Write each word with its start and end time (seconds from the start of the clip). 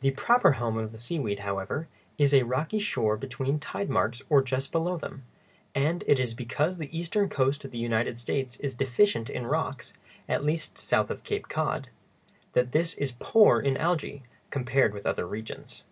The 0.00 0.10
proper 0.10 0.54
home 0.54 0.76
of 0.76 0.90
the 0.90 0.98
seaweed, 0.98 1.38
however, 1.46 1.86
is 2.18 2.34
a 2.34 2.42
rocky 2.42 2.80
shore 2.80 3.16
between 3.16 3.60
tide 3.60 3.88
marks 3.88 4.20
or 4.28 4.42
just 4.42 4.72
below 4.72 4.96
them, 4.96 5.22
and 5.76 6.02
it 6.08 6.18
is 6.18 6.34
because 6.34 6.76
the 6.78 6.98
eastern 6.98 7.28
coast 7.28 7.64
of 7.64 7.70
the 7.70 7.78
United 7.78 8.18
States 8.18 8.56
is 8.56 8.74
deficient 8.74 9.30
in 9.30 9.46
rocks—at 9.46 10.42
least 10.44 10.76
south 10.76 11.08
of 11.08 11.22
Cape 11.22 11.46
Cod—that 11.48 12.72
this 12.72 12.94
is 12.94 13.12
poor 13.20 13.60
in 13.60 13.74
algæ, 13.76 14.22
compared 14.50 14.92
with 14.92 15.06
other 15.06 15.24
regions. 15.24 15.84